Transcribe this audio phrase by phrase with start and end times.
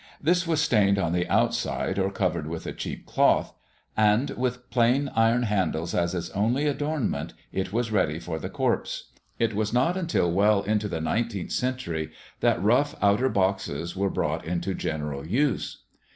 [0.19, 3.53] This was stained on the outside or covered with a cheap cloth,
[3.95, 9.11] and, with plain iron handles as its only adornment, it was ready for the corpse.
[9.37, 12.09] It was not until well on into the nineteenth century
[12.39, 15.83] that rough outer boxes were brought into general use.